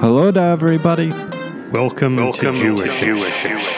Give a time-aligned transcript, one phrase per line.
[0.00, 1.10] Hello to everybody.
[1.70, 3.00] Welcome, Welcome to Jewish.
[3.00, 3.70] to Jewish.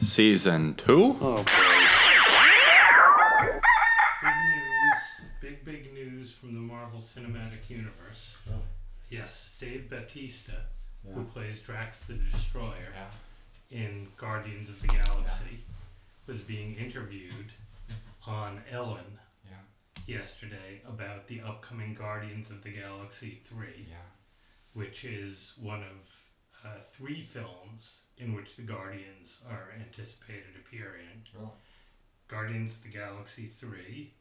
[0.00, 1.18] Season 2?
[1.20, 1.36] Oh.
[4.22, 5.22] Big news.
[5.40, 8.38] Big, big news from the Marvel Cinematic Universe.
[8.50, 8.54] Oh.
[9.10, 10.52] Yes, Dave Bautista,
[11.14, 12.92] who plays Drax the Destroyer
[13.70, 15.60] in Guardians of the Galaxy,
[16.26, 17.52] was being interviewed
[18.26, 19.04] on Ellen
[20.06, 23.86] yesterday about the upcoming Guardians of the Galaxy 3,
[24.74, 26.24] which is one of
[26.64, 31.22] uh, three films in which the Guardians are anticipated appearing.
[32.28, 34.12] Guardians of the Galaxy 3,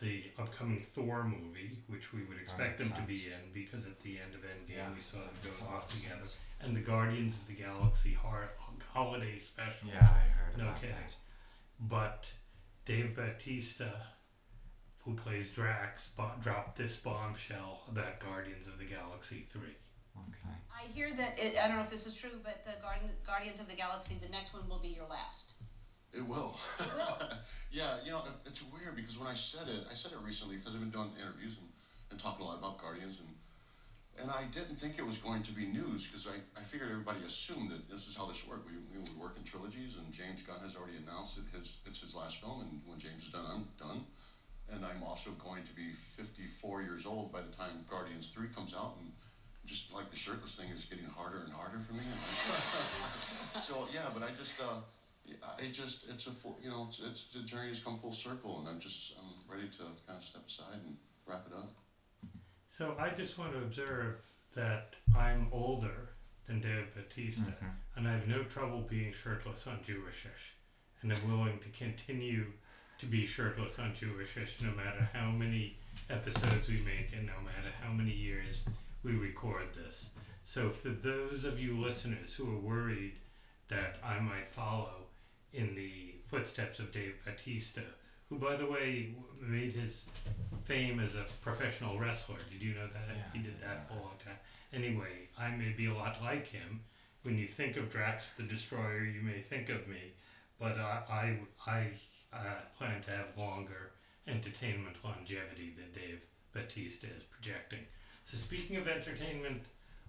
[0.00, 4.00] the upcoming Thor movie, which we would expect makes them to be in because at
[4.00, 6.16] the end of Endgame Yeah, we saw them makes go a lot off of together,
[6.24, 6.36] sense.
[6.60, 8.50] and the Guardians of the Galaxy har-
[8.98, 9.88] holiday special.
[9.88, 10.96] Yeah, I heard No about kidding.
[10.96, 11.16] that.
[11.80, 12.32] But
[12.84, 13.92] Dave Bautista,
[14.98, 19.60] who plays Drax, bo- dropped this bombshell about Guardians of the Galaxy 3.
[20.28, 20.54] Okay.
[20.72, 23.60] I hear that, it, I don't know if this is true, but the Guardians, Guardians
[23.60, 25.60] of the Galaxy, the next one will be your last.
[26.12, 26.56] It will.
[26.78, 27.28] It will.
[27.72, 30.56] yeah, you know, it- it's weird because when I said it, I said it recently
[30.56, 31.68] because I've been doing interviews and,
[32.12, 33.28] and talking a lot about Guardians, and
[34.20, 37.18] and I didn't think it was going to be news because I, I figured everybody
[37.26, 38.66] assumed that this is how this worked.
[38.66, 42.00] We, we, we work in trilogies, and James Gunn has already announced that his it's
[42.00, 44.04] his last film, and when James is done, I'm done.
[44.72, 48.74] And I'm also going to be 54 years old by the time Guardians 3 comes
[48.74, 49.12] out, and
[49.66, 52.00] just like the shirtless thing is getting harder and harder for me.
[53.62, 54.80] so yeah, but I just uh,
[55.72, 58.80] just it's a you know it's, it's the journey has come full circle, and I'm
[58.80, 61.72] just I'm ready to kind of step aside and wrap it up.
[62.76, 64.16] So I just want to observe
[64.56, 66.10] that I'm older
[66.48, 67.66] than Dave Bautista, mm-hmm.
[67.94, 70.56] and I have no trouble being shirtless on Jewishish,
[71.00, 72.46] and I'm willing to continue
[72.98, 75.78] to be shirtless on Jewishish no matter how many
[76.10, 78.64] episodes we make and no matter how many years
[79.04, 80.10] we record this.
[80.42, 83.14] So for those of you listeners who are worried
[83.68, 85.06] that I might follow
[85.52, 87.82] in the footsteps of Dave Bautista,
[88.34, 90.06] who by the way made his
[90.64, 92.36] fame as a professional wrestler.
[92.50, 93.02] Did you know that?
[93.08, 94.38] Yeah, he did that for a long time.
[94.72, 96.80] Anyway, I may be a lot like him.
[97.22, 100.12] When you think of Drax the Destroyer, you may think of me,
[100.58, 101.86] but I, I, I
[102.32, 103.92] uh, plan to have longer
[104.26, 107.80] entertainment longevity than Dave Bautista is projecting.
[108.24, 109.62] So, speaking of entertainment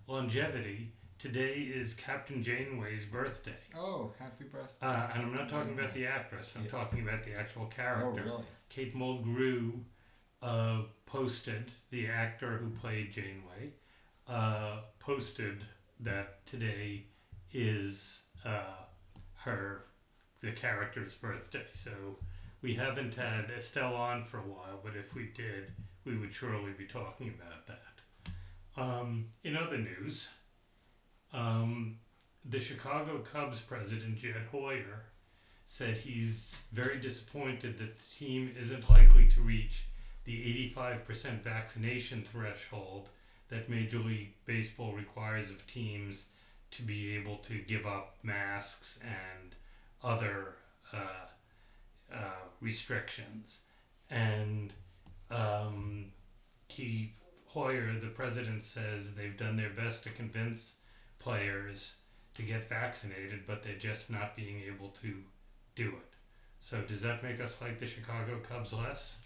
[0.07, 3.57] longevity, today is Captain Janeway's birthday.
[3.75, 4.85] Oh, happy birthday.
[4.85, 6.69] Uh, and I'm not talking about the actress, I'm Yeah.
[6.71, 8.05] talking about the actual character.
[8.05, 8.45] Oh, really?
[8.69, 9.83] Kate Mulgrew
[10.41, 13.73] uh, posted, the actor who played Janeway,
[14.27, 15.63] uh, posted
[16.01, 17.05] that today
[17.51, 18.83] is uh,
[19.37, 19.85] her,
[20.41, 21.65] the character's birthday.
[21.71, 22.19] So
[22.61, 25.71] we haven't had Estelle on for a while, but if we did,
[26.03, 28.31] we would surely be talking about that.
[28.79, 30.27] Um, in other news,
[31.35, 31.97] um,
[32.45, 35.03] the Chicago Cubs president, Jed Hoyer,
[35.65, 39.85] said he's very disappointed that the team isn't likely to reach
[40.23, 43.09] the 85% vaccination threshold
[43.49, 46.27] that Major League Baseball requires of teams
[46.71, 49.55] to be able to give up masks and
[50.03, 50.55] other
[50.93, 51.27] uh,
[52.13, 53.59] uh, restrictions.
[54.09, 54.73] And
[55.29, 56.11] um,
[56.69, 57.13] he,
[57.47, 60.77] Hoyer, the president, says they've done their best to convince
[61.25, 61.95] players
[62.35, 65.11] to get vaccinated, but they're just not being able to
[65.73, 66.13] do it.
[66.61, 69.17] So does that make us like the Chicago Cubs less?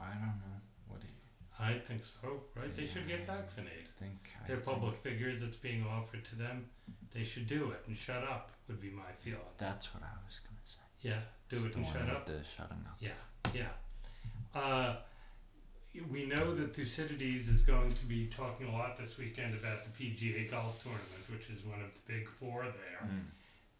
[0.00, 0.58] I don't know.
[0.88, 1.14] What do you
[1.60, 2.74] I think so, right?
[2.74, 3.84] They should get vaccinated.
[3.96, 4.12] think?
[4.42, 6.64] I They're think public figures, it's being offered to them.
[7.12, 9.54] They should do it and shut up, would be my feeling.
[9.58, 10.78] That's what I was gonna say.
[11.02, 12.24] Yeah, do It's it and shut up.
[12.24, 12.96] The shutting up.
[13.00, 13.10] Yeah,
[13.54, 14.58] yeah.
[14.58, 14.96] Uh,
[16.10, 19.90] we know that Thucydides is going to be talking a lot this weekend about the
[19.90, 23.08] PGA Golf Tournament, which is one of the big four there.
[23.08, 23.20] Mm.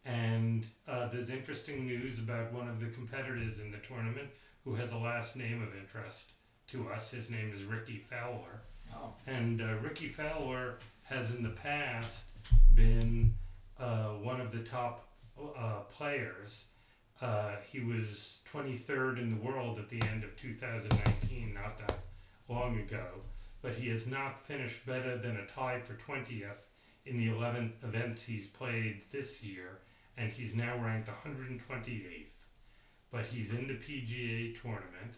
[0.05, 4.29] And uh, there's interesting news about one of the competitors in the tournament
[4.65, 6.33] who has a last name of interest
[6.69, 7.11] to us.
[7.11, 8.63] His name is Rickie Fowler.
[8.95, 9.13] Oh.
[9.27, 12.25] And uh, Rickie Fowler has in the past
[12.75, 13.35] been
[13.79, 15.07] uh, one of the top
[15.57, 16.67] uh, players.
[17.21, 22.02] Uh, he was 23rd in the world at the end of 2019, not that
[22.53, 23.07] long ago,
[23.63, 26.67] but he has not finished better than a tie for 20th
[27.07, 29.79] in the 11 events he's played this year,
[30.17, 32.45] and he's now ranked 128th.
[33.11, 35.15] But he's in the PGA tournament,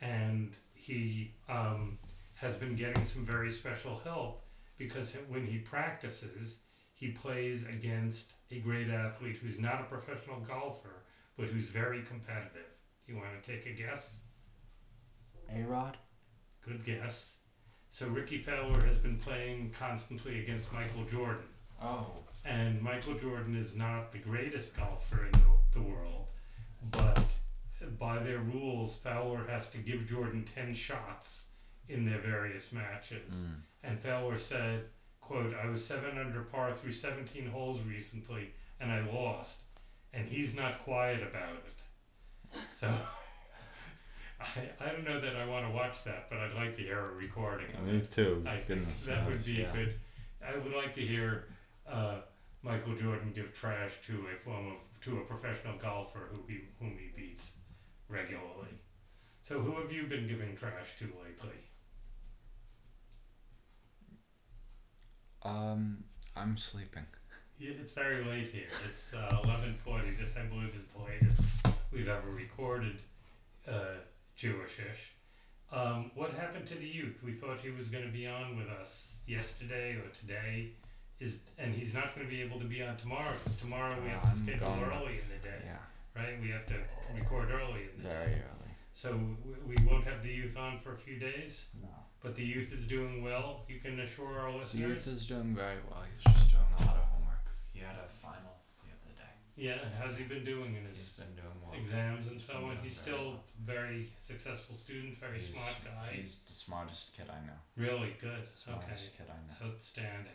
[0.00, 1.98] and he um,
[2.34, 4.42] has been getting some very special help
[4.76, 6.58] because when he practices,
[6.94, 11.02] he plays against a great athlete who's not a professional golfer,
[11.36, 12.66] but who's very competitive.
[13.06, 14.16] You want to take a guess?
[15.54, 15.96] A Rod?
[16.64, 17.38] Good guess.
[17.90, 21.44] So Rickie Fowler has been playing constantly against Michael Jordan.
[21.82, 22.06] Oh.
[22.44, 26.26] And Michael Jordan is not the greatest golfer in the, the world,
[26.90, 27.22] but
[27.98, 31.46] by their rules, Fowler has to give Jordan 10 shots
[31.88, 33.30] in their various matches.
[33.30, 33.54] Mm.
[33.84, 34.84] And Fowler said,
[35.20, 38.50] quote, I was 7 under par through 17 holes recently,
[38.80, 39.62] and I lost.
[40.14, 42.58] And he's not quiet about it.
[42.72, 42.92] So,
[44.56, 46.98] I, I don't know that I want to watch that, but I'd like to hear
[46.98, 47.66] a recording.
[47.84, 48.42] me too.
[48.46, 49.72] I think Goodness that would be yeah.
[49.72, 49.94] good.
[50.46, 51.46] I would like to hear
[51.88, 52.16] uh,
[52.62, 57.10] Michael Jordan give trash to a former to a professional golfer who he whom he
[57.16, 57.54] beats
[58.08, 58.74] regularly.
[59.42, 61.58] So who have you been giving trash to lately?
[65.44, 66.04] Um,
[66.36, 67.06] I'm sleeping.
[67.58, 68.68] Yeah, it's very late here.
[68.88, 70.10] It's uh, eleven forty.
[70.10, 71.42] This I believe is the latest
[71.92, 72.98] we've ever recorded.
[73.68, 73.98] Uh,
[74.38, 75.12] Jewishish.
[75.72, 77.20] Um, what happened to the youth?
[77.24, 80.72] We thought he was going to be on with us yesterday or today.
[81.20, 84.08] Is and he's not going to be able to be on tomorrow because tomorrow we
[84.10, 86.34] have to schedule early in the day, Yeah, right?
[86.42, 86.74] We have to
[87.14, 88.14] record early in the day.
[88.14, 88.72] very early.
[88.92, 91.66] So we, we won't have the youth on for a few days.
[91.80, 91.88] No.
[92.22, 93.62] But the youth is doing well.
[93.68, 94.72] You can assure our listeners.
[94.72, 96.02] The youth is doing very well.
[96.12, 97.46] He's just doing a lot of homework.
[97.72, 98.61] He had a final the other day.
[99.56, 101.78] Yeah, how's he been doing in He's his been doing well.
[101.78, 102.76] exams and so on?
[102.82, 106.12] He's still very successful student, very he's, smart guy.
[106.14, 107.52] He's the smartest kid I know.
[107.76, 108.52] Really good.
[108.52, 109.24] Smartest Okay.
[109.24, 109.72] kid I know.
[109.72, 110.32] Outstanding.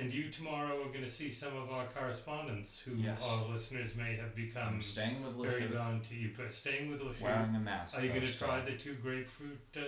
[0.00, 3.20] And you tomorrow are going to see some of our correspondents who Yes.
[3.22, 6.30] our listeners may have become I'm staying with very Lachute, to you.
[6.36, 7.98] But staying with Lachute, wearing a mask.
[7.98, 9.80] are you going to try the two grapefruit uh,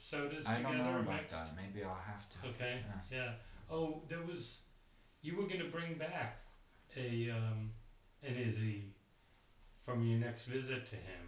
[0.00, 1.32] sodas I together don't know about next?
[1.34, 1.48] that.
[1.56, 2.36] Maybe I'll have to.
[2.50, 2.78] Okay.
[3.10, 3.18] Yeah.
[3.18, 3.30] Yeah.
[3.68, 4.60] Oh, there was.
[5.22, 6.38] You were going to bring back
[6.96, 7.72] a um,
[8.22, 8.82] an Izze
[9.84, 11.24] from your next visit to him,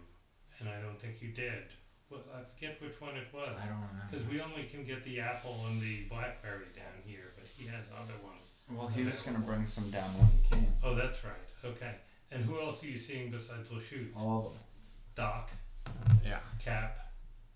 [0.59, 1.63] and I don't think you did.
[2.09, 3.57] Well, I forget which one it was.
[3.61, 4.07] I don't remember.
[4.09, 7.91] Because we only can get the apple and the blackberry down here, but he has
[7.91, 8.51] other ones.
[8.71, 10.73] Well, he was gonna bring some down when he came.
[10.83, 11.33] Oh, that's right.
[11.63, 11.93] Okay.
[12.31, 14.15] And who else are you seeing besides Lachute?
[14.17, 14.63] All of them.
[15.15, 15.51] Doc,
[16.25, 16.39] Yeah.
[16.59, 17.11] Cap,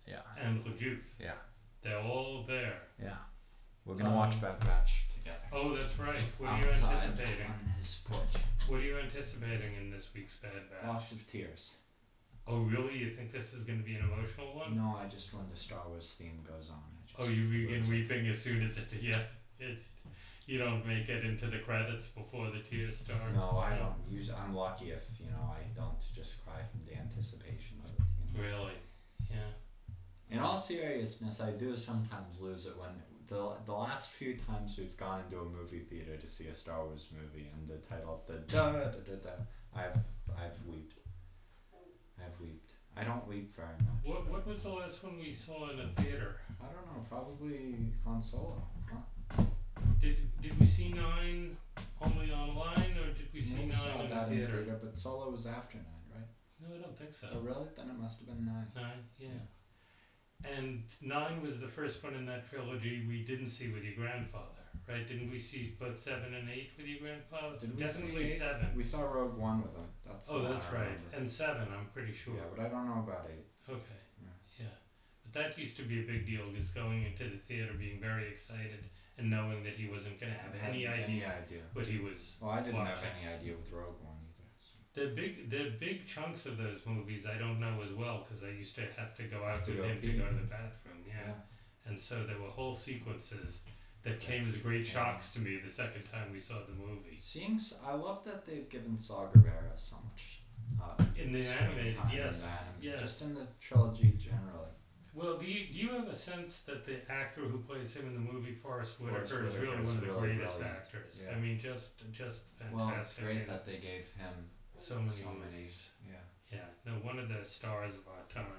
[0.08, 0.22] Yeah.
[0.38, 1.14] and Lejuth.
[1.20, 1.34] Yeah.
[1.82, 2.82] They're all there.
[3.02, 3.18] Yeah.
[3.86, 5.40] We're gonna Um, watch Bad Batch together.
[5.52, 6.18] Oh, that's right.
[6.38, 7.46] What are you Outside anticipating?
[7.48, 8.44] on his porch.
[8.68, 10.88] What are you anticipating in this week's Bad Batch?
[10.88, 11.72] Lots of tears.
[12.48, 12.98] Oh, really?
[12.98, 14.76] You think this is going to be an emotional one?
[14.76, 16.78] No, I just when the Star Wars theme goes on.
[16.98, 17.92] I just Oh, you begin lose it.
[17.92, 18.94] weeping as soon as it.
[19.02, 19.20] Yeah.
[19.60, 19.80] It,
[20.46, 23.34] you don't make it into the credits before the tears start.
[23.34, 23.96] No, I don't.
[24.10, 28.00] Usually, I'm lucky if you know I don't just cry from the anticipation of it.
[28.36, 28.48] You know?
[28.58, 28.74] Really?
[29.30, 29.52] Yeah.
[30.30, 32.90] In all seriousness, I do sometimes lose it when
[33.34, 36.80] the the last few times we've gone into a movie theater to see a Star
[36.86, 39.36] Wars movie and the title of the da da da da,
[39.76, 39.98] I've
[40.42, 41.00] I've weeped.
[42.24, 42.72] I've weeped.
[42.96, 44.02] I don't weep very much.
[44.06, 46.32] What What was the last one we saw in a theater?
[46.62, 47.02] I don't know.
[47.10, 48.62] Probably Han Solo.
[48.92, 49.44] Huh?
[50.00, 51.58] Did Did we see nine
[52.02, 54.58] only online, or did we see We nine saw in the that in theater?
[54.58, 56.30] theater, but Solo was after nine, right?
[56.62, 57.28] No, I don't think so.
[57.34, 57.68] Oh, really?
[57.76, 58.68] Then it must have been nine.
[58.76, 59.42] Nine, yeah.
[60.58, 64.60] And nine was the first one in that trilogy we didn't see with your grandfather,
[64.90, 65.08] right?
[65.08, 67.58] Didn't we see both seven and eight with your grandfather?
[67.60, 68.40] Did we Definitely see eight?
[68.40, 68.68] seven.
[68.76, 69.86] We saw Rogue One with him.
[70.06, 70.82] That's oh, the Oh, one that's I right.
[70.88, 71.18] remember.
[71.18, 72.36] And seven, I'm pretty sure.
[72.36, 73.46] Yeah, but I don't know about eight.
[73.70, 74.00] Okay.
[74.60, 74.66] Yeah.
[75.24, 78.28] But that used to be a big deal, is going into the theater being very
[78.28, 78.84] excited
[79.18, 81.62] and knowing that he wasn't going to have I any idea Any idea.
[81.74, 82.38] what he was.
[82.42, 84.18] Well, I didn't have any idea with Rogue One
[84.94, 88.50] The big, the big chunks of those movies I don't know as well because I
[88.50, 91.04] used to have to go out To with go him to go to the bathroom.
[91.08, 91.34] Yeah.
[91.88, 93.64] And so there were whole sequences
[94.04, 97.18] that came as great shocks to me the second time we saw the movie.
[97.20, 100.42] Seeing, s- I love that they've given Saw Gerrera so much.
[100.82, 102.48] Uh, In the animated, yes,
[102.82, 103.00] yes.
[103.02, 104.70] Just in the trilogy generally.
[105.16, 108.14] Well, do you do you have a sense that the actor who plays him in
[108.14, 110.78] the movie Forest Forest Whitaker is really one of the really greatest brilliant.
[110.82, 111.22] actors?
[111.24, 111.36] Yeah.
[111.36, 112.76] I mean, just just fantastic.
[112.78, 114.34] Well, it's great that they gave him
[114.78, 115.66] so many so many.
[116.08, 116.16] Yeah.
[116.52, 118.52] Yeah, no, one of the stars of our time.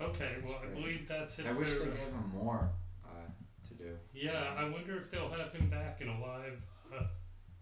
[0.00, 1.46] Okay, That's well, I believe that's it.
[1.46, 2.70] I wish they gave him more
[3.04, 3.08] uh,
[3.68, 3.96] to do.
[4.12, 6.60] Yeah, I wonder if they'll have him back in a live
[6.94, 7.04] uh,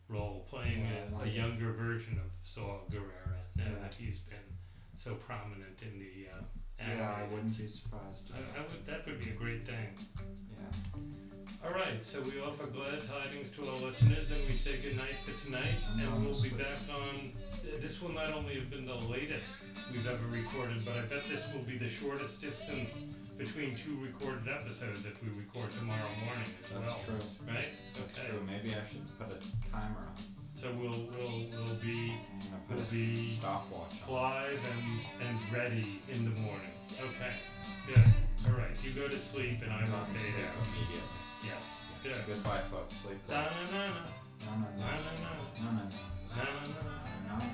[0.08, 3.38] role, playing Yeah, a, a younger version of Saw Gerrera.
[3.54, 3.82] Now Yeah.
[3.82, 4.36] that he's been
[4.96, 6.42] so prominent in the uh,
[6.78, 8.30] Yeah, I wouldn't be surprised.
[8.34, 9.88] I, I would, that would be a great thing.
[10.50, 11.00] Yeah.
[11.66, 15.16] All right, so we offer glad tidings to our listeners, and we say good night
[15.24, 15.74] for tonight.
[15.98, 17.32] And we'll be back on.
[17.80, 19.56] This will not only have been the latest
[19.90, 23.00] we've ever recorded, but I bet this will be the shortest distance
[23.38, 27.18] between two recorded episodes if we record tomorrow morning as That's well.
[27.18, 27.28] true.
[27.48, 27.68] Right?
[27.94, 28.28] That's okay.
[28.28, 28.40] true.
[28.46, 30.14] Maybe I should put a timer on.
[30.56, 32.14] So we'll we'll we'll be
[32.70, 36.72] We'll be stopwatch live and and ready in the morning.
[36.98, 37.32] Okay.
[37.86, 38.02] Good.
[38.48, 38.72] All right.
[38.82, 40.56] You go to sleep and I I'm will fade out.
[40.72, 41.20] immediately.
[41.44, 41.84] Yes.
[42.02, 42.24] Yes.
[42.24, 42.34] Good.
[42.34, 42.94] Goodbye, folks.
[42.94, 43.42] Sleep well.
[43.42, 44.00] na na na
[44.40, 45.84] na na na no, no.
[46.34, 46.96] na na na.
[47.28, 47.45] No,